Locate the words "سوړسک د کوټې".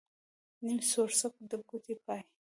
0.91-1.95